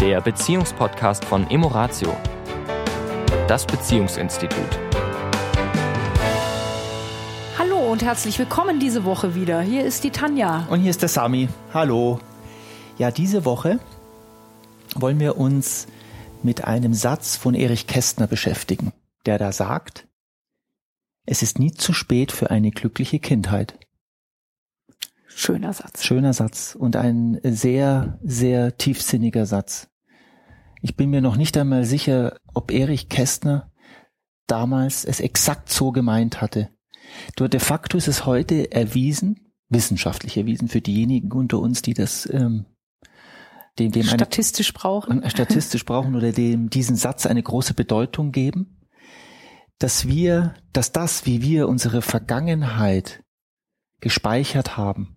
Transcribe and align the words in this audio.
der 0.00 0.22
Beziehungspodcast 0.22 1.26
von 1.26 1.50
Emoratio, 1.50 2.16
das 3.46 3.66
Beziehungsinstitut. 3.66 4.78
Hallo 7.58 7.92
und 7.92 8.02
herzlich 8.02 8.38
willkommen 8.38 8.80
diese 8.80 9.04
Woche 9.04 9.34
wieder. 9.34 9.60
Hier 9.60 9.84
ist 9.84 10.02
die 10.02 10.08
Tanja. 10.08 10.66
Und 10.70 10.80
hier 10.80 10.88
ist 10.88 11.02
der 11.02 11.10
Sami. 11.10 11.50
Hallo. 11.74 12.18
Ja, 12.96 13.10
diese 13.10 13.44
Woche 13.44 13.78
wollen 14.94 15.20
wir 15.20 15.36
uns 15.36 15.86
mit 16.42 16.64
einem 16.64 16.94
Satz 16.94 17.36
von 17.36 17.54
Erich 17.54 17.86
Kästner 17.86 18.26
beschäftigen, 18.26 18.94
der 19.26 19.36
da 19.36 19.52
sagt, 19.52 20.08
es 21.26 21.42
ist 21.42 21.58
nie 21.58 21.72
zu 21.72 21.92
spät 21.92 22.32
für 22.32 22.50
eine 22.50 22.70
glückliche 22.70 23.18
Kindheit. 23.18 23.78
Schöner 25.40 25.72
Satz. 25.72 26.04
Schöner 26.04 26.34
Satz 26.34 26.76
und 26.78 26.96
ein 26.96 27.40
sehr, 27.42 28.18
sehr 28.22 28.76
tiefsinniger 28.76 29.46
Satz. 29.46 29.88
Ich 30.82 30.96
bin 30.96 31.08
mir 31.08 31.22
noch 31.22 31.36
nicht 31.36 31.56
einmal 31.56 31.86
sicher, 31.86 32.36
ob 32.52 32.70
Erich 32.70 33.08
Kästner 33.08 33.72
damals 34.46 35.06
es 35.06 35.18
exakt 35.18 35.70
so 35.70 35.92
gemeint 35.92 36.42
hatte. 36.42 36.68
Nur 37.38 37.48
de 37.48 37.58
facto 37.58 37.96
ist 37.96 38.06
es 38.06 38.26
heute 38.26 38.70
erwiesen, 38.70 39.50
wissenschaftlich 39.70 40.36
erwiesen 40.36 40.68
für 40.68 40.82
diejenigen 40.82 41.32
unter 41.32 41.58
uns, 41.58 41.80
die 41.80 41.94
das 41.94 42.28
ähm, 42.30 42.66
dem, 43.78 43.92
dem 43.92 44.02
statistisch 44.02 44.74
eine, 44.74 44.78
brauchen. 44.78 45.30
Statistisch 45.30 45.86
brauchen 45.86 46.16
oder 46.16 46.32
dem 46.32 46.68
diesen 46.68 46.96
Satz 46.96 47.24
eine 47.24 47.42
große 47.42 47.72
Bedeutung 47.72 48.30
geben, 48.30 48.86
dass 49.78 50.06
wir, 50.06 50.52
dass 50.74 50.92
das, 50.92 51.24
wie 51.24 51.40
wir 51.40 51.66
unsere 51.66 52.02
Vergangenheit 52.02 53.24
gespeichert 54.00 54.76
haben, 54.76 55.16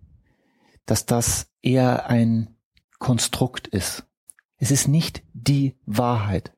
dass 0.86 1.06
das 1.06 1.46
eher 1.62 2.08
ein 2.08 2.56
Konstrukt 2.98 3.66
ist. 3.68 4.04
Es 4.58 4.70
ist 4.70 4.88
nicht 4.88 5.22
die 5.32 5.76
Wahrheit. 5.86 6.52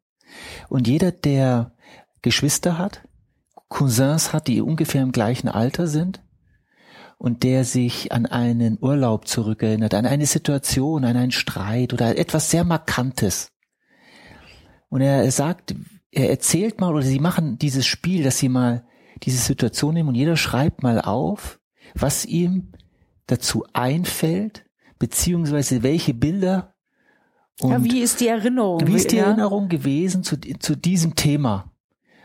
Und 0.69 0.87
jeder, 0.87 1.13
der 1.13 1.73
Geschwister 2.23 2.79
hat, 2.79 3.07
Cousins 3.69 4.33
hat, 4.33 4.47
die 4.47 4.61
ungefähr 4.61 5.03
im 5.03 5.13
gleichen 5.13 5.49
Alter 5.49 5.87
sind, 5.87 6.23
und 7.19 7.43
der 7.43 7.65
sich 7.65 8.13
an 8.13 8.27
einen 8.27 8.79
Urlaub 8.81 9.27
zurückerinnert, 9.27 9.95
an 9.95 10.07
eine 10.07 10.27
Situation, 10.27 11.05
an 11.05 11.17
einen 11.17 11.33
Streit 11.33 11.93
oder 11.93 12.19
etwas 12.19 12.51
sehr 12.51 12.65
Markantes. 12.65 13.53
Und 14.89 15.01
er 15.01 15.31
sagt, 15.31 15.75
er 16.11 16.31
erzählt 16.31 16.81
mal 16.81 16.93
oder 16.93 17.03
sie 17.03 17.19
machen 17.19 17.59
dieses 17.59 17.87
Spiel, 17.87 18.23
dass 18.23 18.39
sie 18.39 18.49
mal 18.49 18.87
diese 19.23 19.39
Situation 19.39 19.95
nehmen 19.95 20.11
und 20.11 20.15
jeder 20.15 20.37
schreibt 20.37 20.83
mal 20.83 21.01
auf, 21.01 21.59
was 21.95 22.27
ihm 22.27 22.73
dazu 23.27 23.65
einfällt, 23.73 24.65
beziehungsweise 24.99 25.83
welche 25.83 26.15
Bilder 26.15 26.77
und 27.61 27.71
ja, 27.71 27.85
wie 27.85 28.01
ist 28.01 28.21
die 28.21 28.29
Erinnerung? 28.29 28.87
Wie 28.87 28.95
ist 28.95 29.13
die 29.13 29.17
ja? 29.17 29.27
Erinnerung 29.27 29.69
gewesen 29.69 30.23
zu, 30.23 30.39
zu 30.39 30.77
diesem 30.77 31.15
Thema? 31.15 31.73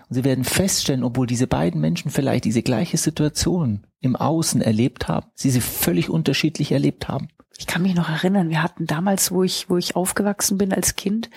Und 0.09 0.15
sie 0.15 0.23
werden 0.25 0.43
feststellen, 0.43 1.03
obwohl 1.03 1.25
diese 1.25 1.47
beiden 1.47 1.79
Menschen 1.79 2.11
vielleicht 2.11 2.43
diese 2.43 2.61
gleiche 2.61 2.97
Situation 2.97 3.87
im 4.01 4.17
Außen 4.17 4.61
erlebt 4.61 5.07
haben, 5.07 5.27
sie 5.35 5.49
sie 5.49 5.61
völlig 5.61 6.09
unterschiedlich 6.09 6.73
erlebt 6.73 7.07
haben. 7.07 7.29
Ich 7.57 7.67
kann 7.67 7.83
mich 7.83 7.93
noch 7.93 8.09
erinnern, 8.09 8.49
wir 8.49 8.63
hatten 8.63 8.87
damals, 8.87 9.31
wo 9.31 9.43
ich, 9.43 9.69
wo 9.69 9.77
ich 9.77 9.95
aufgewachsen 9.95 10.57
bin 10.57 10.73
als 10.73 10.95
Kind, 10.95 11.29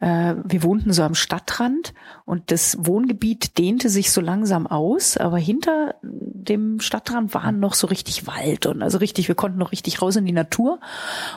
äh, 0.00 0.34
wir 0.42 0.62
wohnten 0.62 0.92
so 0.92 1.02
am 1.02 1.14
Stadtrand 1.14 1.92
und 2.24 2.50
das 2.50 2.78
Wohngebiet 2.80 3.58
dehnte 3.58 3.90
sich 3.90 4.10
so 4.10 4.22
langsam 4.22 4.66
aus, 4.66 5.18
aber 5.18 5.36
hinter 5.36 5.96
dem 6.02 6.80
Stadtrand 6.80 7.34
war 7.34 7.52
noch 7.52 7.74
so 7.74 7.88
richtig 7.88 8.26
Wald 8.26 8.64
und 8.64 8.82
also 8.82 8.98
richtig, 8.98 9.28
wir 9.28 9.34
konnten 9.34 9.58
noch 9.58 9.72
richtig 9.72 10.00
raus 10.00 10.16
in 10.16 10.24
die 10.24 10.32
Natur 10.32 10.80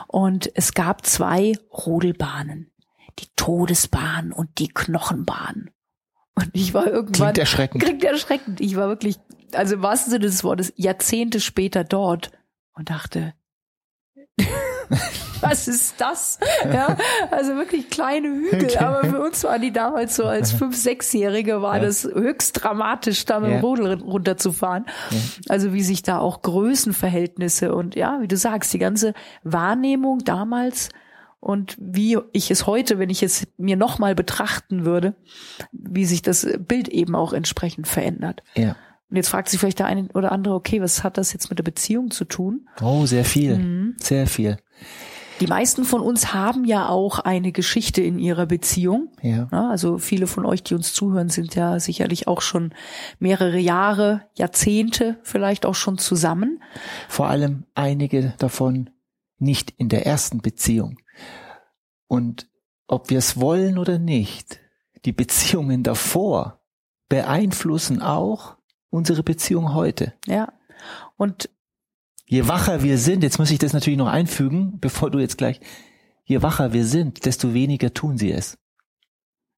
und 0.06 0.50
es 0.54 0.72
gab 0.72 1.04
zwei 1.04 1.52
Rodelbahnen, 1.70 2.70
die 3.18 3.28
Todesbahn 3.36 4.32
und 4.32 4.58
die 4.58 4.68
Knochenbahn. 4.68 5.70
Und 6.34 6.50
ich 6.54 6.72
war 6.72 6.86
irgendwann. 6.86 7.34
Klingt 7.34 7.38
erschreckend. 7.38 7.82
Klingt 7.82 8.04
erschreckend. 8.04 8.60
Ich 8.60 8.76
war 8.76 8.88
wirklich, 8.88 9.16
also 9.52 9.74
im 9.74 9.82
wahrsten 9.82 10.10
Sinne 10.12 10.26
des 10.26 10.42
Wortes, 10.44 10.72
Jahrzehnte 10.76 11.40
später 11.40 11.84
dort 11.84 12.30
und 12.72 12.88
dachte, 12.88 13.34
was 15.40 15.68
ist 15.68 15.94
das? 16.00 16.38
Ja, 16.64 16.96
also 17.30 17.56
wirklich 17.56 17.90
kleine 17.90 18.28
Hügel. 18.28 18.64
Okay. 18.64 18.78
Aber 18.78 19.04
für 19.04 19.20
uns 19.20 19.44
waren 19.44 19.62
die 19.62 19.72
damals 19.72 20.16
so 20.16 20.24
als 20.24 20.52
fünf, 20.60 20.76
sechsjährige 20.76 21.62
war 21.62 21.76
ja. 21.76 21.84
das 21.84 22.04
höchst 22.04 22.62
dramatisch, 22.62 23.24
da 23.24 23.40
mit 23.40 23.50
dem 23.50 23.54
ja. 23.56 23.60
Rodel 23.60 23.94
runterzufahren. 23.94 24.86
Ja. 25.10 25.18
Also 25.48 25.72
wie 25.72 25.82
sich 25.82 26.02
da 26.02 26.18
auch 26.18 26.42
Größenverhältnisse 26.42 27.74
und 27.74 27.94
ja, 27.94 28.18
wie 28.20 28.28
du 28.28 28.36
sagst, 28.36 28.72
die 28.72 28.78
ganze 28.78 29.14
Wahrnehmung 29.42 30.20
damals 30.24 30.90
und 31.40 31.76
wie 31.80 32.18
ich 32.32 32.50
es 32.50 32.66
heute, 32.66 32.98
wenn 32.98 33.10
ich 33.10 33.22
es 33.22 33.46
mir 33.56 33.76
nochmal 33.76 34.14
betrachten 34.14 34.84
würde, 34.84 35.14
wie 35.72 36.04
sich 36.04 36.20
das 36.22 36.46
Bild 36.58 36.88
eben 36.88 37.14
auch 37.14 37.32
entsprechend 37.32 37.88
verändert. 37.88 38.42
Ja. 38.54 38.76
Und 39.10 39.16
jetzt 39.16 39.28
fragt 39.28 39.48
sich 39.48 39.58
vielleicht 39.58 39.80
der 39.80 39.86
eine 39.86 40.08
oder 40.14 40.30
andere, 40.30 40.54
okay, 40.54 40.80
was 40.80 41.02
hat 41.02 41.18
das 41.18 41.32
jetzt 41.32 41.50
mit 41.50 41.58
der 41.58 41.64
Beziehung 41.64 42.10
zu 42.10 42.24
tun? 42.24 42.68
Oh, 42.80 43.06
sehr 43.06 43.24
viel. 43.24 43.58
Mhm. 43.58 43.96
Sehr 43.98 44.26
viel. 44.26 44.58
Die 45.40 45.46
meisten 45.46 45.84
von 45.84 46.02
uns 46.02 46.34
haben 46.34 46.64
ja 46.64 46.88
auch 46.88 47.18
eine 47.18 47.50
Geschichte 47.50 48.02
in 48.02 48.18
ihrer 48.18 48.44
Beziehung. 48.44 49.10
Ja. 49.22 49.48
Also 49.50 49.96
viele 49.96 50.26
von 50.26 50.44
euch, 50.44 50.62
die 50.62 50.74
uns 50.74 50.92
zuhören, 50.92 51.30
sind 51.30 51.54
ja 51.54 51.80
sicherlich 51.80 52.28
auch 52.28 52.42
schon 52.42 52.74
mehrere 53.18 53.58
Jahre, 53.58 54.26
Jahrzehnte 54.34 55.18
vielleicht 55.22 55.64
auch 55.64 55.74
schon 55.74 55.96
zusammen. 55.96 56.62
Vor 57.08 57.28
allem 57.28 57.64
einige 57.74 58.34
davon 58.38 58.90
nicht 59.38 59.72
in 59.78 59.88
der 59.88 60.04
ersten 60.04 60.42
Beziehung. 60.42 60.98
Und 62.06 62.48
ob 62.86 63.08
wir 63.08 63.18
es 63.18 63.40
wollen 63.40 63.78
oder 63.78 63.98
nicht, 63.98 64.60
die 65.06 65.12
Beziehungen 65.12 65.82
davor 65.82 66.60
beeinflussen 67.08 68.02
auch 68.02 68.56
unsere 68.90 69.22
Beziehung 69.22 69.74
heute. 69.74 70.12
Ja. 70.26 70.52
Und 71.16 71.48
je 72.26 72.48
wacher 72.48 72.82
wir 72.82 72.98
sind, 72.98 73.22
jetzt 73.22 73.38
muss 73.38 73.50
ich 73.50 73.58
das 73.58 73.72
natürlich 73.72 73.98
noch 73.98 74.08
einfügen, 74.08 74.78
bevor 74.80 75.10
du 75.10 75.18
jetzt 75.18 75.38
gleich, 75.38 75.60
je 76.24 76.42
wacher 76.42 76.72
wir 76.72 76.84
sind, 76.84 77.24
desto 77.24 77.54
weniger 77.54 77.94
tun 77.94 78.18
sie 78.18 78.32
es. 78.32 78.58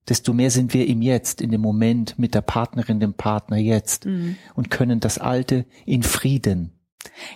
Desto 0.09 0.33
mehr 0.33 0.51
sind 0.51 0.75
wir 0.75 0.89
im 0.89 1.01
Jetzt, 1.01 1.41
in 1.41 1.51
dem 1.51 1.61
Moment 1.61 2.19
mit 2.19 2.35
der 2.35 2.41
Partnerin, 2.41 2.99
dem 2.99 3.15
Partner 3.15 3.57
jetzt 3.57 4.05
mhm. 4.05 4.37
und 4.55 4.71
können 4.71 4.99
das 4.99 5.19
Alte 5.19 5.65
in 5.87 6.03
Frieden 6.03 6.83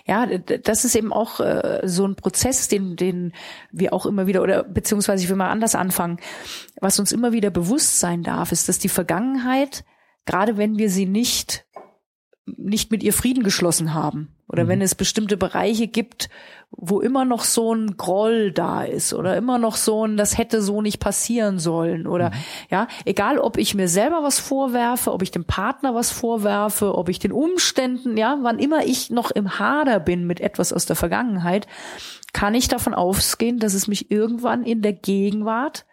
ja, 0.05 0.25
das 0.25 0.85
ist 0.85 0.95
eben 0.95 1.13
auch 1.13 1.39
äh, 1.39 1.81
so 1.83 2.05
ein 2.05 2.15
Prozess, 2.15 2.67
den, 2.67 2.95
den 2.95 3.33
wir 3.71 3.93
auch 3.93 4.05
immer 4.05 4.27
wieder, 4.27 4.41
oder 4.41 4.63
beziehungsweise 4.63 5.23
ich 5.23 5.29
will 5.29 5.35
mal 5.35 5.49
anders 5.49 5.75
anfangen, 5.75 6.19
was 6.79 6.99
uns 6.99 7.11
immer 7.11 7.31
wieder 7.31 7.49
bewusst 7.49 7.99
sein 7.99 8.23
darf, 8.23 8.51
ist, 8.51 8.69
dass 8.69 8.79
die 8.79 8.89
Vergangenheit, 8.89 9.83
gerade 10.25 10.57
wenn 10.57 10.77
wir 10.77 10.89
sie 10.89 11.05
nicht 11.05 11.65
nicht 12.55 12.91
mit 12.91 13.03
ihr 13.03 13.13
Frieden 13.13 13.43
geschlossen 13.43 13.93
haben. 13.93 14.29
Oder 14.47 14.63
mhm. 14.63 14.67
wenn 14.69 14.81
es 14.81 14.95
bestimmte 14.95 15.35
Bereiche 15.35 15.87
gibt, 15.87 16.29
wo 16.71 17.01
immer 17.01 17.25
noch 17.25 17.43
so 17.43 17.73
ein 17.73 17.97
Groll 17.97 18.51
da 18.51 18.83
ist 18.83 19.13
oder 19.13 19.35
immer 19.35 19.57
noch 19.57 19.75
so 19.75 20.05
ein, 20.05 20.17
das 20.17 20.37
hätte 20.37 20.61
so 20.61 20.81
nicht 20.81 20.99
passieren 20.99 21.59
sollen 21.59 22.07
oder 22.07 22.29
mhm. 22.29 22.35
ja, 22.69 22.87
egal 23.05 23.39
ob 23.39 23.57
ich 23.57 23.75
mir 23.75 23.87
selber 23.87 24.23
was 24.23 24.39
vorwerfe, 24.39 25.13
ob 25.13 25.21
ich 25.21 25.31
dem 25.31 25.45
Partner 25.45 25.95
was 25.95 26.11
vorwerfe, 26.11 26.95
ob 26.95 27.09
ich 27.09 27.19
den 27.19 27.31
Umständen, 27.31 28.17
ja, 28.17 28.37
wann 28.41 28.59
immer 28.59 28.85
ich 28.85 29.09
noch 29.09 29.31
im 29.31 29.59
Hader 29.59 29.99
bin 29.99 30.27
mit 30.27 30.39
etwas 30.39 30.71
aus 30.71 30.85
der 30.85 30.95
Vergangenheit, 30.95 31.67
kann 32.33 32.53
ich 32.53 32.67
davon 32.67 32.93
ausgehen, 32.93 33.59
dass 33.59 33.73
es 33.73 33.87
mich 33.87 34.11
irgendwann 34.11 34.63
in 34.63 34.81
der 34.81 34.93
Gegenwart 34.93 35.85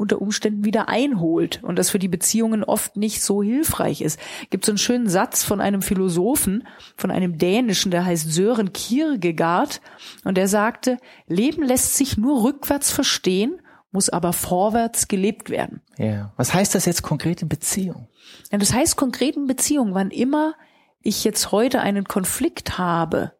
unter 0.00 0.20
Umständen 0.20 0.64
wieder 0.64 0.88
einholt 0.88 1.62
und 1.62 1.78
das 1.78 1.90
für 1.90 1.98
die 1.98 2.08
Beziehungen 2.08 2.64
oft 2.64 2.96
nicht 2.96 3.22
so 3.22 3.42
hilfreich 3.42 4.00
ist. 4.00 4.18
Gibt 4.48 4.64
so 4.64 4.72
einen 4.72 4.78
schönen 4.78 5.08
Satz 5.08 5.44
von 5.44 5.60
einem 5.60 5.82
Philosophen, 5.82 6.66
von 6.96 7.10
einem 7.10 7.36
dänischen, 7.36 7.90
der 7.90 8.06
heißt 8.06 8.32
Sören 8.32 8.72
Kierkegaard 8.72 9.82
und 10.24 10.36
der 10.38 10.48
sagte, 10.48 10.96
Leben 11.26 11.62
lässt 11.62 11.96
sich 11.96 12.16
nur 12.16 12.42
rückwärts 12.42 12.90
verstehen, 12.90 13.60
muss 13.92 14.08
aber 14.08 14.32
vorwärts 14.32 15.06
gelebt 15.06 15.50
werden. 15.50 15.82
Ja. 15.98 16.32
Was 16.36 16.54
heißt 16.54 16.74
das 16.74 16.86
jetzt 16.86 17.02
konkret 17.02 17.42
in 17.42 17.48
Beziehung? 17.48 18.08
Ja, 18.50 18.58
das 18.58 18.72
heißt 18.72 18.96
konkret 18.96 19.36
in 19.36 19.46
Beziehung, 19.46 19.94
wann 19.94 20.10
immer 20.10 20.54
ich 21.00 21.24
jetzt 21.24 21.52
heute 21.52 21.80
einen 21.80 22.04
Konflikt 22.04 22.78
habe, 22.78 23.32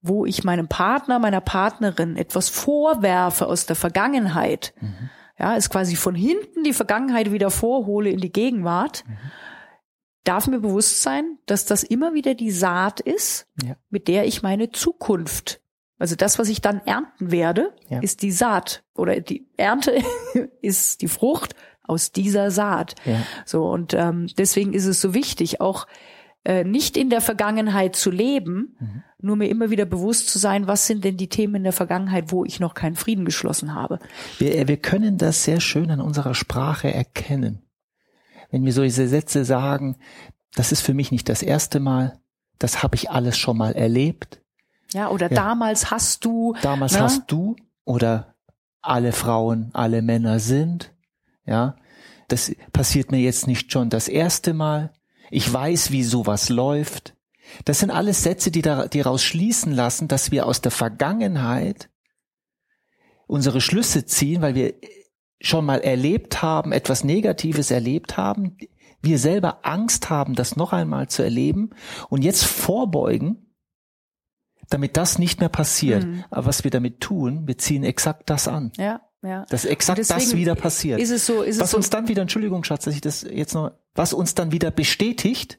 wo 0.00 0.24
ich 0.24 0.42
meinem 0.42 0.68
Partner, 0.68 1.18
meiner 1.18 1.40
Partnerin 1.40 2.16
etwas 2.16 2.48
vorwerfe 2.48 3.46
aus 3.46 3.66
der 3.66 3.76
Vergangenheit, 3.76 4.72
mhm 4.80 5.10
ja, 5.38 5.54
ist 5.54 5.70
quasi 5.70 5.96
von 5.96 6.14
hinten 6.14 6.64
die 6.64 6.72
Vergangenheit 6.72 7.32
wieder 7.32 7.50
vorhole 7.50 8.10
in 8.10 8.20
die 8.20 8.32
Gegenwart, 8.32 9.04
mhm. 9.06 9.16
darf 10.24 10.46
mir 10.46 10.60
bewusst 10.60 11.02
sein, 11.02 11.38
dass 11.46 11.64
das 11.64 11.82
immer 11.82 12.14
wieder 12.14 12.34
die 12.34 12.50
Saat 12.50 13.00
ist, 13.00 13.46
ja. 13.62 13.76
mit 13.90 14.08
der 14.08 14.26
ich 14.26 14.42
meine 14.42 14.70
Zukunft 14.70 15.60
also 15.98 16.14
das, 16.14 16.38
was 16.38 16.48
ich 16.48 16.60
dann 16.60 16.80
ernten 16.84 17.30
werde, 17.30 17.72
ja. 17.88 18.00
ist 18.00 18.22
die 18.22 18.30
Saat 18.30 18.84
oder 18.94 19.20
die 19.20 19.46
Ernte 19.56 19.98
ist 20.60 21.00
die 21.00 21.08
Frucht 21.08 21.54
aus 21.82 22.12
dieser 22.12 22.50
Saat. 22.50 22.96
Ja. 23.04 23.22
So 23.44 23.64
und 23.70 23.94
ähm, 23.94 24.28
deswegen 24.36 24.72
ist 24.72 24.86
es 24.86 25.00
so 25.00 25.14
wichtig, 25.14 25.60
auch 25.60 25.86
äh, 26.46 26.62
nicht 26.64 26.96
in 26.96 27.10
der 27.10 27.20
Vergangenheit 27.20 27.96
zu 27.96 28.10
leben, 28.10 28.76
Mhm. 28.78 29.02
nur 29.20 29.36
mir 29.36 29.48
immer 29.48 29.70
wieder 29.70 29.84
bewusst 29.84 30.28
zu 30.28 30.38
sein, 30.38 30.66
was 30.68 30.86
sind 30.86 31.02
denn 31.04 31.16
die 31.16 31.28
Themen 31.28 31.56
in 31.56 31.64
der 31.64 31.72
Vergangenheit, 31.72 32.30
wo 32.30 32.44
ich 32.44 32.60
noch 32.60 32.74
keinen 32.74 32.94
Frieden 32.96 33.24
geschlossen 33.24 33.74
habe. 33.74 33.98
Wir, 34.38 34.68
wir 34.68 34.76
können 34.76 35.18
das 35.18 35.42
sehr 35.44 35.60
schön 35.60 35.90
an 35.90 36.00
unserer 36.00 36.34
Sprache 36.34 36.92
erkennen. 36.94 37.62
Wenn 38.50 38.64
wir 38.64 38.72
solche 38.72 39.08
Sätze 39.08 39.44
sagen, 39.44 39.96
das 40.54 40.70
ist 40.70 40.82
für 40.82 40.94
mich 40.94 41.10
nicht 41.10 41.28
das 41.28 41.42
erste 41.42 41.80
Mal, 41.80 42.20
das 42.60 42.82
habe 42.82 42.94
ich 42.94 43.10
alles 43.10 43.36
schon 43.36 43.56
mal 43.58 43.72
erlebt. 43.72 44.40
Ja, 44.92 45.08
oder 45.10 45.28
Ja. 45.28 45.34
damals 45.34 45.90
hast 45.90 46.24
du. 46.24 46.54
Damals 46.62 46.92
ne? 46.92 47.00
hast 47.00 47.24
du 47.26 47.56
oder 47.84 48.34
alle 48.82 49.10
Frauen, 49.12 49.70
alle 49.72 50.00
Männer 50.00 50.38
sind. 50.38 50.92
Ja, 51.44 51.74
das 52.28 52.52
passiert 52.72 53.10
mir 53.10 53.18
jetzt 53.20 53.48
nicht 53.48 53.72
schon 53.72 53.90
das 53.90 54.06
erste 54.06 54.54
Mal. 54.54 54.92
Ich 55.30 55.52
weiß, 55.52 55.90
wie 55.90 56.02
sowas 56.02 56.48
läuft. 56.48 57.14
Das 57.64 57.78
sind 57.80 57.90
alles 57.90 58.22
Sätze, 58.22 58.50
die 58.50 58.62
da, 58.62 58.88
die 58.88 59.02
daraus 59.02 59.22
schließen 59.22 59.72
lassen, 59.72 60.08
dass 60.08 60.30
wir 60.30 60.46
aus 60.46 60.60
der 60.60 60.72
Vergangenheit 60.72 61.90
unsere 63.26 63.60
Schlüsse 63.60 64.04
ziehen, 64.04 64.42
weil 64.42 64.54
wir 64.54 64.74
schon 65.40 65.64
mal 65.64 65.80
erlebt 65.80 66.42
haben, 66.42 66.72
etwas 66.72 67.04
Negatives 67.04 67.70
erlebt 67.70 68.16
haben, 68.16 68.56
wir 69.02 69.18
selber 69.18 69.60
Angst 69.64 70.10
haben, 70.10 70.34
das 70.34 70.56
noch 70.56 70.72
einmal 70.72 71.08
zu 71.08 71.22
erleben 71.22 71.70
und 72.08 72.22
jetzt 72.22 72.44
vorbeugen, 72.44 73.54
damit 74.70 74.96
das 74.96 75.18
nicht 75.18 75.40
mehr 75.40 75.48
passiert. 75.48 76.04
Mhm. 76.04 76.24
Aber 76.30 76.46
was 76.46 76.64
wir 76.64 76.70
damit 76.70 77.00
tun, 77.00 77.46
wir 77.46 77.58
ziehen 77.58 77.84
exakt 77.84 78.30
das 78.30 78.48
an. 78.48 78.72
Ja, 78.76 79.05
ja. 79.22 79.44
Dass 79.48 79.64
exakt 79.64 79.98
Und 79.98 80.10
das 80.10 80.34
wieder 80.34 80.54
passiert. 80.54 81.00
Ist 81.00 81.10
es 81.10 81.26
so, 81.26 81.42
ist 81.42 81.56
es 81.56 81.62
was 81.62 81.70
so, 81.72 81.76
uns 81.76 81.90
dann 81.90 82.08
wieder, 82.08 82.22
Entschuldigung, 82.22 82.64
Schatz, 82.64 82.84
dass 82.84 82.94
ich 82.94 83.00
das 83.00 83.22
jetzt 83.22 83.54
noch, 83.54 83.72
was 83.94 84.12
uns 84.12 84.34
dann 84.34 84.52
wieder 84.52 84.70
bestätigt, 84.70 85.58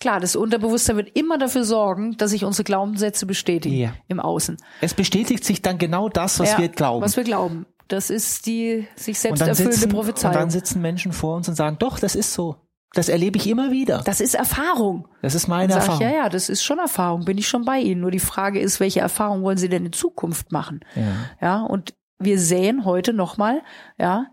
klar, 0.00 0.18
das 0.18 0.34
Unterbewusstsein 0.34 0.96
wird 0.96 1.16
immer 1.16 1.38
dafür 1.38 1.64
sorgen, 1.64 2.16
dass 2.16 2.30
sich 2.30 2.44
unsere 2.44 2.64
Glaubenssätze 2.64 3.26
bestätigen 3.26 3.76
Ja. 3.76 3.92
im 4.08 4.18
Außen. 4.18 4.56
es 4.80 4.94
bestätigt 4.94 5.44
sich 5.44 5.62
dann 5.62 5.78
genau 5.78 6.08
das, 6.08 6.40
was 6.40 6.52
ja, 6.52 6.58
wir 6.58 6.68
glauben. 6.68 7.04
Was 7.04 7.16
wir 7.16 7.24
glauben. 7.24 7.66
Das 7.88 8.08
ist 8.08 8.46
die 8.46 8.86
sich 8.94 9.16
und 9.16 9.36
selbst 9.36 9.40
erfüllende 9.40 9.74
sitzen, 9.76 9.84
und 9.90 9.94
Prophezeiung. 9.94 10.34
dann 10.34 10.50
sitzen 10.50 10.80
Menschen 10.80 11.12
vor 11.12 11.36
uns 11.36 11.48
und 11.48 11.54
sagen, 11.56 11.76
doch, 11.78 11.98
das 11.98 12.14
ist 12.14 12.32
so. 12.32 12.56
Das 12.92 13.08
erlebe 13.08 13.36
ich 13.36 13.48
immer 13.48 13.70
wieder. 13.70 14.02
das 14.04 14.20
ist 14.20 14.34
Erfahrung. 14.34 15.06
Das 15.22 15.34
ist 15.34 15.46
meine 15.48 15.74
Erfahrung. 15.74 16.00
ich, 16.00 16.06
ja, 16.06 16.12
ja, 16.12 16.28
das 16.28 16.48
ist 16.48 16.62
schon 16.64 16.78
Erfahrung, 16.78 17.24
bin 17.24 17.38
ich 17.38 17.46
schon 17.46 17.64
bei 17.64 17.78
Ihnen. 17.78 18.00
Nur 18.00 18.10
die 18.10 18.18
Frage 18.18 18.58
ist, 18.58 18.80
welche 18.80 19.00
Erfahrung 19.00 19.42
wollen 19.42 19.58
Sie 19.58 19.68
denn 19.68 19.86
in 19.86 19.92
Zukunft 19.92 20.50
machen? 20.50 20.80
Ja. 20.96 21.02
Ja, 21.40 21.62
und 21.62 21.94
wir 22.20 22.38
sehen 22.38 22.84
heute 22.84 23.12
nochmal, 23.12 23.62
ja, 23.98 24.26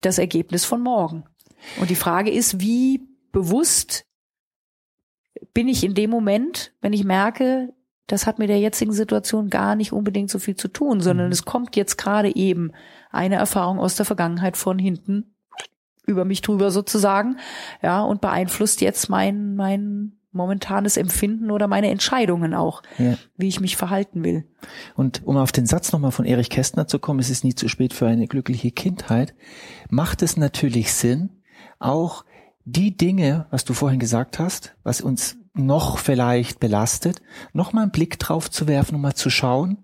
das 0.00 0.18
Ergebnis 0.18 0.64
von 0.64 0.80
morgen. 0.82 1.24
Und 1.80 1.90
die 1.90 1.96
Frage 1.96 2.30
ist, 2.30 2.60
wie 2.60 3.06
bewusst 3.30 4.04
bin 5.54 5.68
ich 5.68 5.84
in 5.84 5.94
dem 5.94 6.10
Moment, 6.10 6.72
wenn 6.80 6.92
ich 6.92 7.04
merke, 7.04 7.72
das 8.06 8.26
hat 8.26 8.38
mit 8.38 8.48
der 8.48 8.58
jetzigen 8.58 8.92
Situation 8.92 9.48
gar 9.48 9.74
nicht 9.74 9.92
unbedingt 9.92 10.30
so 10.30 10.38
viel 10.38 10.56
zu 10.56 10.68
tun, 10.68 11.00
sondern 11.00 11.26
Mhm. 11.26 11.32
es 11.32 11.44
kommt 11.44 11.76
jetzt 11.76 11.98
gerade 11.98 12.34
eben 12.34 12.72
eine 13.10 13.36
Erfahrung 13.36 13.78
aus 13.78 13.96
der 13.96 14.06
Vergangenheit 14.06 14.56
von 14.56 14.78
hinten 14.78 15.34
über 16.04 16.24
mich 16.24 16.40
drüber 16.42 16.70
sozusagen, 16.70 17.38
ja, 17.80 18.02
und 18.02 18.20
beeinflusst 18.20 18.80
jetzt 18.80 19.08
mein, 19.08 19.54
mein 19.54 20.18
momentanes 20.32 20.96
Empfinden 20.96 21.50
oder 21.50 21.68
meine 21.68 21.90
Entscheidungen 21.90 22.54
auch, 22.54 22.82
Ja. 22.98 23.16
wie 23.36 23.48
ich 23.48 23.60
mich 23.60 23.76
verhalten 23.76 24.24
will. 24.24 24.44
Und 24.96 25.26
um 25.26 25.36
auf 25.36 25.52
den 25.52 25.66
Satz 25.66 25.92
nochmal 25.92 26.12
von 26.12 26.24
Erich 26.24 26.50
Kästner 26.50 26.86
zu 26.86 26.98
kommen, 26.98 27.20
es 27.20 27.30
ist 27.30 27.44
nie 27.44 27.54
zu 27.54 27.68
spät 27.68 27.92
für 27.92 28.06
eine 28.06 28.26
glückliche 28.26 28.70
Kindheit, 28.70 29.34
macht 29.90 30.22
es 30.22 30.36
natürlich 30.36 30.92
Sinn, 30.92 31.30
auch 31.78 32.24
die 32.64 32.96
Dinge, 32.96 33.46
was 33.50 33.64
du 33.64 33.74
vorhin 33.74 33.98
gesagt 34.00 34.38
hast, 34.38 34.74
was 34.82 35.00
uns 35.00 35.36
noch 35.54 35.98
vielleicht 35.98 36.60
belastet, 36.60 37.20
nochmal 37.52 37.82
einen 37.82 37.92
Blick 37.92 38.18
drauf 38.18 38.50
zu 38.50 38.66
werfen 38.68 38.94
und 38.94 39.00
mal 39.02 39.14
zu 39.14 39.30
schauen, 39.30 39.78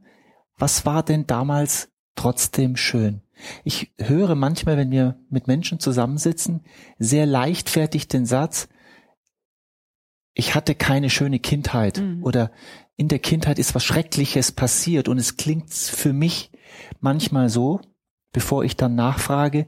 was 0.57 0.87
war 0.87 1.03
denn 1.03 1.27
damals 1.27 1.91
trotzdem 2.15 2.77
schön? 2.77 3.21
Ich 3.65 3.93
höre 3.99 4.35
manchmal, 4.35 4.77
wenn 4.77 4.91
wir 4.91 5.21
mit 5.31 5.47
Menschen 5.47 5.79
zusammensitzen, 5.79 6.63
sehr 6.99 7.27
leichtfertig 7.27 8.09
den 8.09 8.27
Satz, 8.27 8.69
ich 10.39 10.55
hatte 10.55 10.77
keine 10.77 11.11
schöne 11.11 11.41
Kindheit 11.41 11.99
Mhm. 11.99 12.23
oder 12.23 12.53
in 12.97 13.09
der 13.09 13.19
Kindheit 13.19 13.59
ist 13.59 13.75
was 13.75 13.85
Schreckliches 13.85 14.53
passiert 14.53 15.09
und 15.09 15.19
es 15.19 15.37
klingt 15.37 15.75
für 15.75 16.13
mich 16.13 16.53
manchmal 17.01 17.49
so, 17.49 17.81
bevor 18.33 18.63
ich 18.65 18.77
dann 18.77 18.95
nachfrage, 18.95 19.67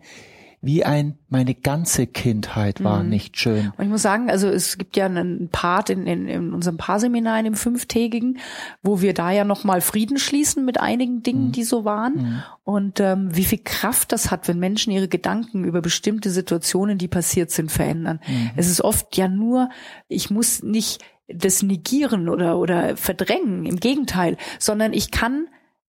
wie 0.63 0.85
ein, 0.85 1.19
meine 1.31 1.55
ganze 1.55 2.07
Kindheit 2.07 2.85
war 2.85 3.03
Mhm. 3.03 3.09
nicht 3.09 3.39
schön. 3.39 3.73
Und 3.79 3.85
ich 3.85 3.91
muss 3.91 4.03
sagen, 4.03 4.29
also 4.29 4.47
es 4.47 4.77
gibt 4.77 4.95
ja 4.97 5.07
einen 5.07 5.49
Part 5.49 5.89
in, 5.89 6.07
in, 6.07 6.29
in 6.29 6.53
unserem 6.53 6.77
Paarseminar, 6.77 7.39
in 7.39 7.45
dem 7.45 7.55
fünftägigen, 7.55 8.39
wo 8.83 9.01
wir 9.01 9.15
da 9.15 9.31
ja 9.31 9.45
nochmal 9.45 9.81
Frieden 9.81 10.19
schließen 10.19 10.65
mit 10.67 10.79
einigen 10.79 11.23
Dingen, 11.23 11.47
Mhm. 11.49 11.53
die 11.53 11.65
so 11.65 11.87
waren. 11.87 12.15
Mhm. 12.15 12.43
Und 12.65 13.01
ähm, 13.01 13.35
wie 13.35 13.45
viel 13.45 13.61
Kraft 13.65 14.13
das 14.13 14.31
hat, 14.31 14.49
wenn 14.49 14.59
Menschen 14.59 14.93
ihre 14.93 15.09
Gedanken 15.09 15.65
über 15.65 15.81
bestimmte 15.81 16.29
Situationen, 16.29 16.99
die 16.99 17.09
passiert 17.09 17.51
sind, 17.51 17.73
verändern. 17.73 18.21
Mhm. 18.29 18.51
Es 18.57 18.69
ist 18.69 18.83
oft 18.83 19.17
ja 19.17 19.29
nur, 19.29 19.71
ich 20.09 20.31
muss 20.31 20.63
nicht 20.63 21.03
das 21.27 21.63
negieren 21.63 22.29
oder, 22.29 22.59
oder 22.59 22.97
verdrängen, 22.99 23.65
im 23.65 23.77
Gegenteil, 23.81 24.37
sondern 24.59 24.93
ich 24.93 25.11
kann 25.11 25.47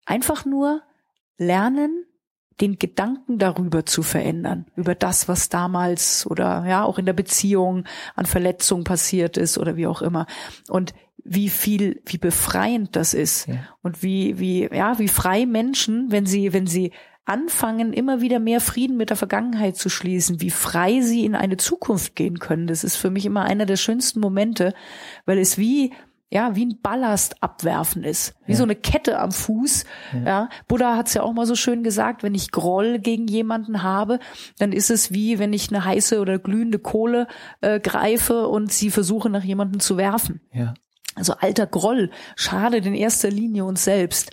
einfach 0.07 0.45
nur 0.45 0.83
lernen, 1.39 2.05
den 2.61 2.79
Gedanken 2.79 3.39
darüber 3.39 3.87
zu 3.87 4.03
verändern, 4.03 4.67
über 4.77 4.95
das, 4.95 5.29
was 5.29 5.49
damals 5.49 6.27
oder 6.27 6.65
ja 6.67 6.85
auch 6.85 6.99
in 6.99 7.07
der 7.07 7.13
Beziehung 7.13 7.85
an 8.15 8.27
Verletzungen 8.27 8.85
passiert 8.85 9.37
ist 9.37 9.59
oder 9.59 9.77
wie 9.77 9.87
auch 9.87 10.03
immer. 10.03 10.27
Und 10.69 10.93
wie 11.25 11.49
viel, 11.49 12.03
wie 12.07 12.19
befreiend 12.19 12.97
das 12.97 13.15
ist 13.15 13.47
Ja. 13.47 13.55
und 13.83 14.03
wie, 14.03 14.39
wie, 14.39 14.69
ja, 14.73 14.99
wie 14.99 15.09
frei 15.09 15.47
Menschen, 15.47 16.11
wenn 16.11 16.27
sie, 16.27 16.53
wenn 16.53 16.67
sie 16.67 16.93
anfangen, 17.25 17.93
immer 17.93 18.21
wieder 18.21 18.41
mehr 18.41 18.61
Frieden 18.61 18.97
mit 18.97 19.11
der 19.11 19.17
Vergangenheit 19.17 19.77
zu 19.77 19.89
schließen, 19.89 20.41
wie 20.41 20.51
frei 20.51 21.01
sie 21.01 21.25
in 21.25 21.35
eine 21.35 21.57
Zukunft 21.59 22.17
gehen 22.17 22.39
können. 22.39 22.67
Das 22.67 22.83
ist 22.83 22.97
für 22.97 23.11
mich 23.11 23.27
immer 23.27 23.43
einer 23.43 23.67
der 23.67 23.77
schönsten 23.77 24.21
Momente, 24.21 24.75
weil 25.27 25.39
es 25.39 25.57
wie, 25.57 25.93
ja, 26.31 26.55
wie 26.55 26.65
ein 26.67 26.79
Ballast 26.81 27.43
abwerfen 27.43 28.05
ist, 28.05 28.35
wie 28.47 28.53
Ja. 28.53 28.59
so 28.59 28.63
eine 28.65 28.77
Kette 28.77 29.19
am 29.19 29.33
Fuß. 29.33 29.85
Ja. 30.25 30.49
Buddha 30.69 30.97
hat 30.97 31.09
es 31.09 31.15
ja 31.15 31.23
auch 31.23 31.33
mal 31.33 31.47
so 31.47 31.57
schön 31.57 31.83
gesagt, 31.83 32.23
wenn 32.23 32.35
ich 32.35 32.53
Groll 32.53 33.01
gegen 33.01 33.27
jemanden 33.27 33.83
habe, 33.83 34.21
dann 34.59 34.73
ist 34.73 34.91
es 34.91 35.13
wie, 35.13 35.39
wenn 35.41 35.53
ich 35.53 35.71
eine 35.71 35.85
heiße 35.85 36.21
oder 36.21 36.39
glühende 36.39 36.79
Kohle 36.79 37.27
äh, 37.61 37.81
greife 37.81 38.47
und 38.47 38.73
sie 38.73 38.91
versuche, 38.91 39.29
nach 39.29 39.43
jemandem 39.45 39.81
zu 39.81 39.97
werfen. 39.97 40.41
Ja. 40.53 40.75
Also 41.17 41.35
alter 41.41 41.67
Groll 41.67 42.11
schadet 42.37 42.87
in 42.87 42.95
erster 42.95 43.31
Linie 43.31 43.65
uns 43.65 43.83
selbst. 43.85 44.31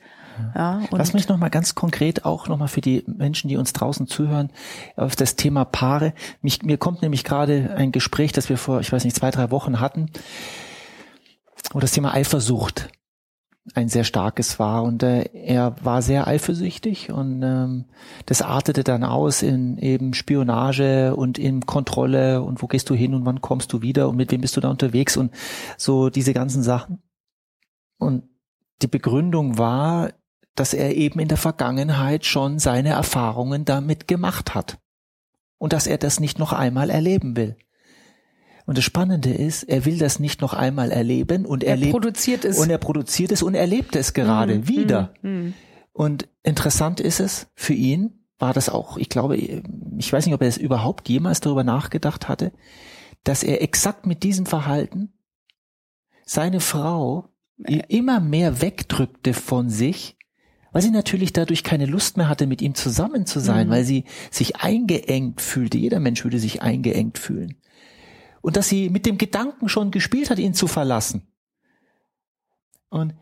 Ja, 0.54 0.82
Lass 0.92 1.14
mich 1.14 1.28
noch 1.28 1.38
mal 1.38 1.50
ganz 1.50 1.74
konkret 1.74 2.24
auch 2.24 2.48
noch 2.48 2.60
mal 2.60 2.68
für 2.68 2.80
die 2.80 3.04
Menschen, 3.08 3.48
die 3.48 3.58
uns 3.58 3.74
draußen 3.74 4.06
zuhören, 4.06 4.52
auf 4.96 5.16
das 5.16 5.36
Thema 5.36 5.66
Paare. 5.66 6.14
Mich, 6.44 6.62
mir 6.62 6.78
kommt 6.78 7.02
nämlich 7.02 7.24
gerade 7.24 7.74
ein 7.76 7.92
Gespräch, 7.92 8.34
das 8.34 8.48
wir 8.48 8.58
vor, 8.58 8.80
ich 8.80 8.92
weiß 8.94 9.04
nicht, 9.04 9.16
zwei, 9.16 9.32
drei 9.32 9.50
Wochen 9.50 9.80
hatten, 9.80 10.12
wo 11.72 11.80
das 11.80 11.92
Thema 11.92 12.14
Eifersucht 12.14 12.90
ein 13.74 13.90
sehr 13.90 14.04
starkes 14.04 14.60
war 14.60 14.84
und 14.84 15.04
äh, 15.04 15.30
er 15.34 15.76
war 15.84 16.02
sehr 16.02 16.28
eifersüchtig 16.28 17.12
und 17.12 17.44
ähm, 17.44 17.86
das 18.26 18.42
artete 18.42 18.84
dann 18.84 19.04
aus 19.04 19.42
in 19.42 19.78
eben 19.78 20.14
Spionage 20.14 21.16
und 21.16 21.38
in 21.38 21.66
Kontrolle 21.66 22.42
und 22.44 22.62
wo 22.62 22.68
gehst 22.68 22.90
du 22.90 22.96
hin 22.96 23.14
und 23.14 23.26
wann 23.26 23.42
kommst 23.42 23.74
du 23.74 23.82
wieder 23.82 24.08
und 24.08 24.16
mit 24.16 24.32
wem 24.32 24.42
bist 24.42 24.56
du 24.56 24.62
da 24.62 24.70
unterwegs 24.70 25.18
und 25.18 25.34
so 25.78 26.10
diese 26.10 26.34
ganzen 26.34 26.64
Sachen. 26.64 27.00
Und 27.98 28.24
die 28.82 28.88
Begründung 28.88 29.58
war, 29.58 30.12
dass 30.56 30.74
er 30.74 30.96
eben 30.96 31.20
in 31.20 31.28
der 31.28 31.38
Vergangenheit 31.38 32.26
schon 32.26 32.60
seine 32.60 32.90
Erfahrungen 32.90 33.66
damit 33.66 34.08
gemacht 34.08 34.56
hat 34.56 34.80
und 35.58 35.74
dass 35.74 35.88
er 35.88 35.98
das 35.98 36.20
nicht 36.20 36.40
noch 36.40 36.54
einmal 36.54 36.90
erleben 36.90 37.36
will. 37.36 37.58
Und 38.68 38.78
das 38.78 38.84
Spannende 38.86 39.32
ist, 39.34 39.64
er 39.64 39.86
will 39.86 39.98
das 39.98 40.20
nicht 40.20 40.42
noch 40.42 40.54
einmal 40.54 40.92
erleben 40.92 41.46
und 41.46 41.64
er, 41.64 41.82
er 41.82 41.90
produziert 41.90 42.46
es. 42.46 42.60
und 42.60 42.70
er 42.70 42.78
produziert 42.78 43.32
es 43.32 43.42
und 43.42 43.56
erlebt 43.56 43.96
es 43.96 44.14
gerade 44.14 44.56
Mhm, 44.60 44.68
wieder. 44.68 45.14
mhm, 45.24 45.32
mhm. 45.32 45.54
Und 45.94 46.28
interessant 46.44 47.00
ist 47.00 47.20
es 47.20 47.48
für 47.56 47.74
ihn, 47.74 48.26
war 48.38 48.54
das 48.54 48.70
auch, 48.70 48.98
ich 48.98 49.10
glaube, 49.10 49.36
ich 49.38 50.14
weiß 50.14 50.26
nicht, 50.28 50.36
ob 50.36 50.42
er 50.44 50.48
es 50.48 50.58
überhaupt 50.58 51.10
jemals 51.10 51.40
darüber 51.40 51.64
nachgedacht 51.64 52.28
hatte, 52.30 52.52
dass 53.24 53.42
er 53.42 53.64
exakt 53.64 54.06
mit 54.06 54.22
diesem 54.22 54.46
Verhalten 54.46 55.12
seine 56.26 56.60
Frau 56.60 57.30
immer 57.88 58.20
mehr 58.20 58.62
wegdrückte 58.62 59.34
von 59.34 59.70
sich, 59.70 60.18
weil 60.72 60.82
sie 60.84 60.92
natürlich 60.92 61.34
dadurch 61.34 61.64
keine 61.64 61.86
Lust 61.88 62.18
mehr 62.18 62.30
hatte, 62.30 62.46
mit 62.46 62.62
ihm 62.62 62.76
zusammen 62.76 63.26
zu 63.26 63.40
sein, 63.40 63.68
Mhm. 63.68 63.72
weil 63.72 63.84
sie 63.86 64.04
sich 64.30 64.58
eingeengt 64.58 65.42
fühlte. 65.42 65.78
Jeder 65.80 66.00
Mensch 66.00 66.24
würde 66.24 66.38
sich 66.38 66.62
eingeengt 66.62 67.18
fühlen. 67.18 67.56
Und 68.42 68.58
dass 68.58 68.70
sie 68.70 68.90
mit 68.90 69.06
dem 69.06 69.18
Gedanken 69.18 69.70
schon 69.70 69.92
gespielt 69.92 70.30
hat, 70.30 70.40
ihn 70.40 70.54
zu 70.54 70.68
verlassen. 70.68 71.28
Und 72.90 73.14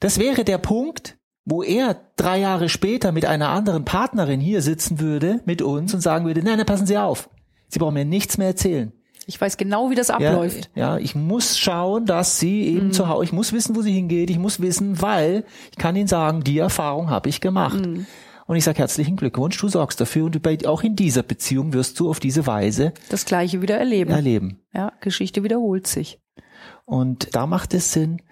das 0.00 0.18
wäre 0.18 0.44
der 0.44 0.58
Punkt, 0.58 1.16
wo 1.44 1.62
er 1.62 1.96
drei 2.16 2.38
Jahre 2.40 2.68
später 2.68 3.12
mit 3.12 3.24
einer 3.24 3.50
anderen 3.50 3.84
Partnerin 3.84 4.40
hier 4.40 4.62
sitzen 4.62 5.00
würde, 5.00 5.40
mit 5.46 5.62
uns 5.62 5.94
und 5.94 6.00
sagen 6.00 6.26
würde, 6.26 6.42
nein, 6.42 6.56
nein, 6.56 6.66
passen 6.66 6.86
Sie 6.86 6.98
auf. 6.98 7.30
Sie 7.68 7.78
brauchen 7.78 7.94
mir 7.94 8.04
nichts 8.04 8.36
mehr 8.36 8.48
erzählen. 8.48 8.92
Ich 9.28 9.40
weiß 9.40 9.56
genau, 9.56 9.90
wie 9.90 9.96
das 9.96 10.10
abläuft. 10.10 10.70
Ja, 10.74 10.94
ja 10.94 10.98
ich 10.98 11.14
muss 11.14 11.58
schauen, 11.58 12.06
dass 12.06 12.38
sie 12.38 12.62
eben 12.66 12.88
mhm. 12.88 12.92
zu 12.92 13.08
Hause, 13.08 13.24
ich 13.24 13.32
muss 13.32 13.52
wissen, 13.52 13.74
wo 13.74 13.82
sie 13.82 13.92
hingeht, 13.92 14.30
ich 14.30 14.38
muss 14.38 14.60
wissen, 14.60 15.02
weil 15.02 15.44
ich 15.72 15.78
kann 15.78 15.96
Ihnen 15.96 16.06
sagen, 16.06 16.44
die 16.44 16.58
Erfahrung 16.58 17.10
habe 17.10 17.28
ich 17.28 17.40
gemacht. 17.40 17.84
Mhm. 17.84 18.06
Und 18.46 18.56
ich 18.56 18.64
sage 18.64 18.78
herzlichen 18.78 19.16
Glückwunsch, 19.16 19.58
du 19.58 19.68
sorgst 19.68 20.00
dafür 20.00 20.26
und 20.26 20.34
du, 20.34 20.68
auch 20.68 20.82
in 20.82 20.94
dieser 20.94 21.22
Beziehung 21.22 21.72
wirst 21.72 21.98
du 21.98 22.08
auf 22.08 22.20
diese 22.20 22.46
Weise 22.46 22.92
das 23.08 23.24
Gleiche 23.24 23.60
wieder 23.60 23.76
erleben. 23.76 24.10
Erleben. 24.10 24.60
Ja, 24.72 24.92
Geschichte 25.00 25.42
wiederholt 25.42 25.86
sich. 25.86 26.20
Und 26.84 27.34
da 27.34 27.46
macht 27.46 27.74
es 27.74 27.92
Sinn, 27.92 28.22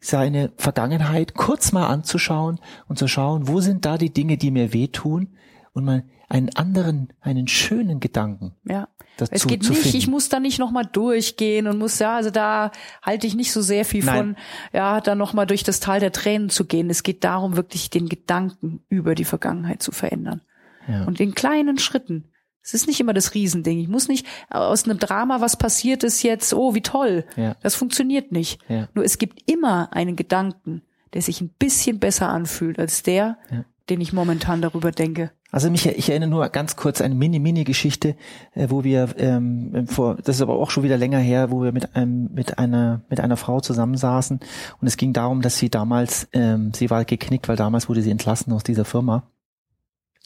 seine 0.00 0.50
Vergangenheit 0.56 1.34
kurz 1.34 1.72
mal 1.72 1.86
anzuschauen 1.86 2.58
und 2.88 2.98
zu 2.98 3.06
schauen, 3.06 3.46
wo 3.48 3.60
sind 3.60 3.84
da 3.84 3.98
die 3.98 4.12
Dinge, 4.12 4.38
die 4.38 4.50
mir 4.50 4.72
wehtun 4.72 5.36
und 5.72 5.84
mal 5.84 6.04
einen 6.28 6.54
anderen, 6.56 7.12
einen 7.20 7.48
schönen 7.48 8.00
Gedanken. 8.00 8.54
Ja. 8.64 8.88
Dazu 9.16 9.32
es 9.34 9.46
geht 9.46 9.62
nicht, 9.68 9.80
finden. 9.80 9.98
ich 9.98 10.06
muss 10.06 10.28
da 10.28 10.40
nicht 10.40 10.58
nochmal 10.58 10.86
durchgehen 10.86 11.66
und 11.66 11.78
muss, 11.78 11.98
ja, 11.98 12.16
also 12.16 12.30
da 12.30 12.70
halte 13.02 13.26
ich 13.26 13.34
nicht 13.34 13.52
so 13.52 13.60
sehr 13.60 13.84
viel 13.84 14.04
Nein. 14.04 14.16
von, 14.16 14.36
ja, 14.72 15.00
da 15.00 15.14
nochmal 15.14 15.46
durch 15.46 15.62
das 15.62 15.80
Tal 15.80 16.00
der 16.00 16.12
Tränen 16.12 16.48
zu 16.48 16.64
gehen. 16.64 16.88
Es 16.88 17.02
geht 17.02 17.24
darum, 17.24 17.56
wirklich 17.56 17.90
den 17.90 18.08
Gedanken 18.08 18.80
über 18.88 19.14
die 19.14 19.24
Vergangenheit 19.24 19.82
zu 19.82 19.92
verändern. 19.92 20.40
Ja. 20.88 21.04
Und 21.04 21.20
in 21.20 21.34
kleinen 21.34 21.78
Schritten. 21.78 22.30
Es 22.62 22.74
ist 22.74 22.86
nicht 22.86 23.00
immer 23.00 23.14
das 23.14 23.34
Riesending. 23.34 23.78
Ich 23.78 23.88
muss 23.88 24.08
nicht 24.08 24.26
aus 24.48 24.84
einem 24.84 24.98
Drama, 24.98 25.40
was 25.40 25.56
passiert 25.56 26.04
ist 26.04 26.22
jetzt, 26.22 26.52
oh, 26.52 26.74
wie 26.74 26.82
toll. 26.82 27.24
Ja. 27.36 27.56
Das 27.62 27.74
funktioniert 27.74 28.32
nicht. 28.32 28.60
Ja. 28.68 28.88
Nur 28.94 29.04
es 29.04 29.18
gibt 29.18 29.50
immer 29.50 29.92
einen 29.92 30.14
Gedanken, 30.14 30.82
der 31.14 31.22
sich 31.22 31.40
ein 31.40 31.48
bisschen 31.48 31.98
besser 31.98 32.28
anfühlt 32.28 32.78
als 32.78 33.02
der, 33.02 33.38
ja. 33.50 33.64
den 33.88 34.00
ich 34.00 34.12
momentan 34.12 34.62
darüber 34.62 34.92
denke. 34.92 35.32
Also 35.50 35.70
mich, 35.70 35.86
ich 35.86 36.08
erinnere 36.08 36.30
nur 36.30 36.48
ganz 36.48 36.76
kurz 36.76 37.00
eine 37.00 37.14
Mini-Mini-Geschichte, 37.14 38.16
äh, 38.54 38.66
wo 38.68 38.84
wir 38.84 39.08
ähm, 39.18 39.86
vor, 39.86 40.16
das 40.16 40.36
ist 40.36 40.42
aber 40.42 40.54
auch 40.54 40.70
schon 40.70 40.84
wieder 40.84 40.96
länger 40.96 41.18
her, 41.18 41.50
wo 41.50 41.62
wir 41.62 41.72
mit 41.72 41.96
einem, 41.96 42.30
mit 42.32 42.58
einer, 42.58 43.02
mit 43.08 43.20
einer 43.20 43.36
Frau 43.36 43.60
zusammensaßen. 43.60 44.40
Und 44.80 44.86
es 44.86 44.96
ging 44.96 45.12
darum, 45.12 45.42
dass 45.42 45.58
sie 45.58 45.70
damals, 45.70 46.28
ähm, 46.32 46.72
sie 46.74 46.90
war 46.90 47.04
geknickt, 47.04 47.48
weil 47.48 47.56
damals 47.56 47.88
wurde 47.88 48.02
sie 48.02 48.10
entlassen 48.10 48.52
aus 48.52 48.62
dieser 48.62 48.84
Firma. 48.84 49.24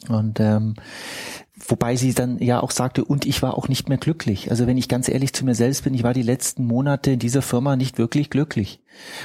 Und 0.09 0.39
ähm, 0.39 0.75
Wobei 1.57 1.95
sie 1.95 2.13
dann 2.13 2.39
ja 2.39 2.61
auch 2.61 2.71
sagte, 2.71 3.05
und 3.05 3.25
ich 3.25 3.41
war 3.41 3.57
auch 3.57 3.69
nicht 3.69 3.87
mehr 3.87 3.97
glücklich. 3.97 4.51
Also 4.51 4.67
wenn 4.67 4.77
ich 4.77 4.89
ganz 4.89 5.07
ehrlich 5.07 5.31
zu 5.31 5.45
mir 5.45 5.55
selbst 5.55 5.85
bin, 5.85 5.93
ich 5.93 6.03
war 6.03 6.13
die 6.13 6.21
letzten 6.21 6.65
Monate 6.65 7.11
in 7.11 7.19
dieser 7.19 7.41
Firma 7.41 7.77
nicht 7.77 7.97
wirklich 7.97 8.29
glücklich. 8.29 8.81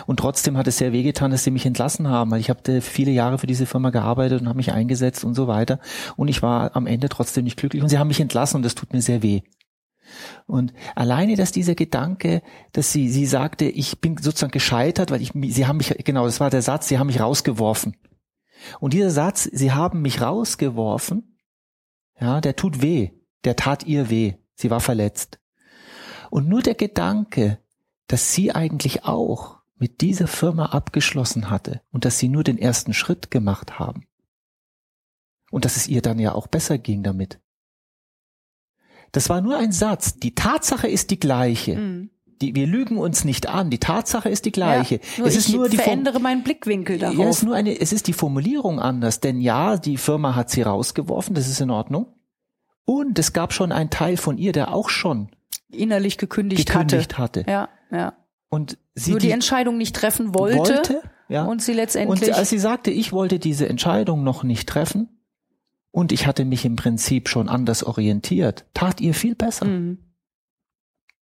Und 0.07 0.19
trotzdem 0.19 0.57
hat 0.57 0.69
es 0.69 0.79
sehr 0.79 0.93
wehgetan, 0.93 1.33
dass 1.33 1.43
sie 1.43 1.51
mich 1.51 1.67
entlassen 1.67 2.07
haben, 2.07 2.31
weil 2.31 2.39
ich 2.39 2.49
habe 2.49 2.81
viele 2.83 3.11
Jahre 3.11 3.39
für 3.39 3.49
diese 3.49 3.67
Firma 3.67 3.91
gearbeitet 3.91 4.41
und 4.41 4.49
habe 4.49 4.59
mich 4.59 4.73
eingesetzt 4.73 5.25
und 5.25 5.35
so 5.35 5.49
weiter. 5.49 5.81
Und 6.17 6.29
ich 6.29 6.41
war 6.41 6.77
am 6.77 6.87
Ende 6.87 7.09
trotzdem 7.09 7.45
nicht 7.45 7.57
glücklich. 7.57 7.83
Und 7.83 7.89
sie 7.89 7.99
haben 7.99 8.09
mich 8.09 8.21
entlassen 8.21 8.59
und 8.59 8.63
das 8.65 8.77
tut 8.77 8.93
mir 8.93 9.03
sehr 9.03 9.25
weh. 9.25 9.41
Und 10.47 10.73
alleine, 10.95 11.35
dass 11.35 11.51
dieser 11.51 11.75
Gedanke, 11.75 12.43
dass 12.73 12.93
sie, 12.93 13.09
sie 13.09 13.27
sagte, 13.27 13.65
ich 13.65 14.01
bin 14.01 14.17
sozusagen 14.17 14.53
gescheitert, 14.53 15.11
weil 15.11 15.23
ich, 15.23 15.33
sie 15.49 15.67
haben 15.67 15.79
mich, 15.79 15.95
genau, 16.05 16.27
das 16.27 16.39
war 16.39 16.51
der 16.51 16.63
Satz, 16.63 16.89
sie 16.89 16.99
haben 16.99 17.09
mich 17.09 17.21
rausgeworfen. 17.21 17.97
Und 18.79 18.93
dieser 18.93 19.11
Satz, 19.11 19.45
sie 19.45 19.73
haben 19.73 20.03
mich 20.03 20.21
rausgeworfen, 20.21 21.37
ja, 22.21 22.41
der 22.41 22.57
tut 22.57 22.83
weh. 22.83 23.11
Der 23.45 23.57
tat 23.57 23.85
ihr 23.85 24.11
weh. 24.11 24.35
Sie 24.55 24.71
war 24.71 24.81
verletzt. 24.81 25.41
Und 26.31 26.49
nur 26.49 26.63
der 26.63 26.75
Gedanke, 26.75 27.59
dass 28.07 28.35
sie 28.35 28.53
eigentlich 28.53 29.05
auch 29.05 29.61
mit 29.77 30.03
dieser 30.03 30.27
Firma 30.27 30.67
abgeschlossen 30.67 31.49
hatte 31.49 31.81
und 31.91 32.05
dass 32.05 32.19
sie 32.19 32.29
nur 32.29 32.45
den 32.45 32.59
ersten 32.59 32.93
Schritt 32.93 33.31
gemacht 33.31 33.79
haben. 33.79 34.07
Und 35.51 35.65
dass 35.65 35.77
es 35.77 35.89
ihr 35.89 36.03
dann 36.03 36.19
ja 36.19 36.35
auch 36.35 36.47
besser 36.47 36.79
ging 36.79 37.03
damit. 37.03 37.41
Das 39.13 39.29
war 39.29 39.41
nur 39.41 39.57
ein 39.57 39.73
Satz. 39.73 40.17
Die 40.17 40.35
Tatsache 40.35 40.87
ist 40.87 41.11
die 41.11 41.19
gleiche. 41.19 41.77
Mhm. 41.77 42.11
Die, 42.41 42.55
wir 42.55 42.67
lügen 42.67 42.97
uns 42.97 43.25
nicht 43.25 43.49
an. 43.49 43.69
Die 43.71 43.79
Tatsache 43.79 44.29
ist 44.29 44.47
die 44.47 44.53
gleiche. 44.53 45.01
Ja, 45.19 45.25
es 45.25 45.37
ist 45.37 45.51
nur 45.51 45.69
die 45.69 45.77
verändere 45.77 46.15
Form 46.15 46.23
meinen 46.23 46.43
Blickwinkel 46.43 46.99
darauf. 46.99 47.19
Ja, 47.19 47.29
es 47.29 47.39
ist 47.39 47.43
nur 47.43 47.55
eine, 47.55 47.79
es 47.79 47.93
ist 47.93 48.07
die 48.07 48.13
Formulierung 48.13 48.81
anders, 48.81 49.21
denn 49.21 49.41
ja, 49.41 49.77
die 49.77 49.99
Firma 49.99 50.35
hat 50.35 50.51
sie 50.51 50.63
rausgeworfen, 50.63 51.35
das 51.35 51.49
ist 51.49 51.61
in 51.61 51.71
Ordnung. 51.71 52.07
Und 52.87 53.19
es 53.19 53.33
gab 53.33 53.53
schon 53.53 53.73
einen 53.73 53.91
Teil 53.91 54.17
von 54.17 54.39
ihr, 54.39 54.53
der 54.53 54.73
auch 54.73 54.89
schon 54.89 55.29
innerlich 55.71 56.19
gekündigt, 56.19 56.67
gekündigt 56.67 57.19
hatte. 57.19 57.41
hatte. 57.41 57.51
Ja, 57.51 57.69
ja. 57.91 58.15
Und 58.49 58.79
sie 58.95 59.13
nur 59.13 59.21
die, 59.21 59.29
die 59.29 59.33
Entscheidung 59.33 59.79
nicht 59.79 59.95
treffen 59.95 60.35
wollte, 60.35 60.59
wollte 60.59 61.03
ja. 61.29 61.45
und 61.45 61.63
sie 61.63 61.73
letztendlich. 61.73 62.31
Und 62.31 62.37
als 62.37 62.51
sie 62.51 62.59
sagte, 62.59 62.91
ich 62.91 63.13
wollte 63.13 63.39
diese 63.39 63.69
Entscheidung 63.69 64.25
noch 64.25 64.43
nicht 64.43 64.69
treffen 64.69 65.09
und 65.93 66.11
ich 66.11 66.27
hatte 66.27 66.45
mich 66.45 66.65
im 66.65 66.77
Prinzip 66.77 67.29
schon 67.29 67.49
anders 67.49 67.85
orientiert, 67.85 68.65
tat 68.75 69.01
ihr 69.01 69.15
viel 69.15 69.35
besser. 69.35 69.67
Mhm. 69.67 69.99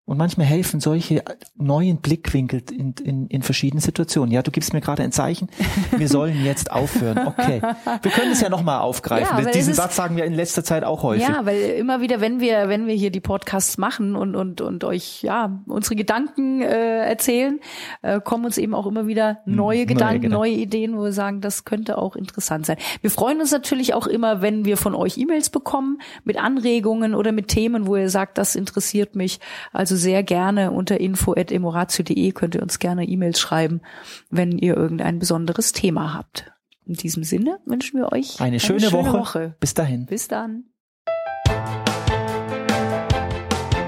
Und 0.09 0.17
manchmal 0.17 0.47
helfen 0.47 0.81
solche 0.81 1.23
neuen 1.59 1.99
Blickwinkel 1.99 2.63
in, 2.71 2.95
in, 3.05 3.27
in 3.27 3.43
verschiedenen 3.43 3.83
Situationen. 3.83 4.33
Ja, 4.33 4.41
du 4.41 4.51
gibst 4.51 4.73
mir 4.73 4.81
gerade 4.81 5.03
ein 5.03 5.13
Zeichen, 5.13 5.51
wir 5.95 6.09
sollen 6.09 6.47
jetzt 6.47 6.73
aufhören. 6.73 7.27
Okay. 7.27 7.61
Wir 8.01 8.11
können 8.11 8.33
es 8.33 8.41
ja 8.41 8.49
nochmal 8.49 8.81
aufgreifen. 8.81 9.45
Ja, 9.45 9.51
Diesen 9.51 9.75
Satz 9.75 9.97
sagen 9.97 10.17
wir 10.17 10.25
in 10.25 10.33
letzter 10.33 10.65
Zeit 10.65 10.83
auch 10.83 11.03
häufig. 11.03 11.29
Ja, 11.29 11.45
weil 11.45 11.61
immer 11.61 12.01
wieder, 12.01 12.23
wenn 12.23 12.41
wir, 12.41 12.71
wenn 12.71 12.87
wir 12.87 12.95
hier 12.95 13.11
die 13.11 13.21
Podcasts 13.21 13.77
machen 13.77 14.17
und, 14.17 14.35
und, 14.35 14.63
und 14.63 14.83
euch 14.83 15.23
ja 15.23 15.61
unsere 15.67 15.95
Gedanken 15.95 16.63
äh, 16.63 17.07
erzählen, 17.07 17.61
äh, 18.01 18.19
kommen 18.19 18.47
uns 18.47 18.57
eben 18.57 18.75
auch 18.75 18.87
immer 18.87 19.07
wieder 19.07 19.41
hm, 19.45 19.57
neue, 19.57 19.57
neue 19.57 19.87
Gedanken, 19.87 20.23
Gedanken, 20.23 20.33
neue 20.33 20.53
Ideen, 20.53 20.97
wo 20.97 21.05
wir 21.05 21.13
sagen, 21.13 21.43
das 21.43 21.67
könnte 21.67 21.99
auch 21.99 22.17
interessant 22.17 22.65
sein. 22.65 22.79
Wir 23.03 23.11
freuen 23.11 23.41
uns 23.41 23.53
natürlich 23.53 23.93
auch 23.93 24.07
immer, 24.07 24.41
wenn 24.41 24.65
wir 24.65 24.79
von 24.79 24.95
euch 24.95 25.19
E-Mails 25.19 25.51
bekommen 25.51 26.01
mit 26.25 26.39
Anregungen 26.39 27.15
oder 27.15 27.33
mit 27.33 27.49
Themen, 27.49 27.87
wo 27.87 27.97
ihr 27.97 28.09
sagt, 28.09 28.39
das 28.39 28.55
interessiert 28.55 29.15
mich. 29.15 29.39
Also 29.71 29.98
sehr 29.99 30.23
gerne 30.23 30.71
unter 30.71 31.01
info.emoratio.de 31.01 32.33
könnt 32.33 32.55
ihr 32.55 32.63
uns 32.63 32.79
gerne 32.79 33.05
E-Mails 33.05 33.39
schreiben, 33.39 33.83
wenn 34.31 34.57
ihr 34.57 34.77
irgendein 34.77 35.19
besonderes 35.19 35.73
Thema 35.73 36.15
habt. 36.15 36.51
In 36.87 36.95
diesem 36.95 37.25
Sinne 37.25 37.59
wünschen 37.67 38.01
wir 38.01 38.13
euch 38.13 38.41
eine, 38.41 38.49
eine 38.49 38.61
schöne, 38.61 38.81
schöne 38.81 38.93
Woche. 38.93 39.13
Woche. 39.13 39.57
Bis 39.61 39.75
dahin. 39.75 40.07
Bis 40.07 40.29
dann. 40.29 40.65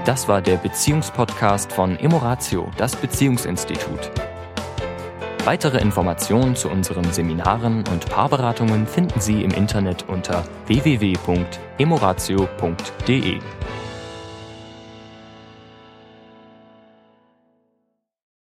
Das 0.05 0.27
war 0.27 0.41
der 0.41 0.57
Beziehungspodcast 0.57 1.71
von 1.71 1.97
Emoratio, 1.97 2.69
das 2.77 2.95
Beziehungsinstitut. 2.95 4.11
Weitere 5.45 5.79
Informationen 5.79 6.55
zu 6.55 6.69
unseren 6.69 7.11
Seminaren 7.11 7.83
und 7.91 8.07
Paarberatungen 8.07 8.85
finden 8.85 9.19
Sie 9.19 9.43
im 9.43 9.49
Internet 9.51 10.07
unter 10.07 10.43
www.emoratio.de. 10.67 13.39